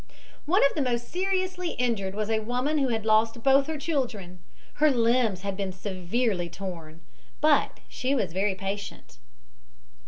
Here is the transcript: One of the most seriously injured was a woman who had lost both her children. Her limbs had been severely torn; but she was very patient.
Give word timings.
One 0.47 0.65
of 0.65 0.73
the 0.73 0.81
most 0.81 1.09
seriously 1.09 1.73
injured 1.73 2.15
was 2.15 2.31
a 2.31 2.39
woman 2.39 2.79
who 2.79 2.87
had 2.87 3.05
lost 3.05 3.43
both 3.43 3.67
her 3.67 3.77
children. 3.77 4.39
Her 4.81 4.89
limbs 4.89 5.41
had 5.43 5.55
been 5.55 5.71
severely 5.71 6.49
torn; 6.49 7.01
but 7.39 7.79
she 7.87 8.15
was 8.15 8.33
very 8.33 8.55
patient. 8.55 9.19